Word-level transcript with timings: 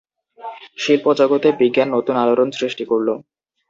শিল্পজগতে 0.77 1.49
বিজ্ঞান 1.59 1.87
নতুন 1.95 2.15
আলোড়ন 2.23 2.49
সৃষ্টি 2.59 2.83
করলো। 2.91 3.13